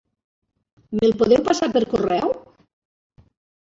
Me'l 1.01 1.15
podeu 1.21 1.45
passar 1.51 1.71
per 1.79 1.87
correu? 1.95 2.37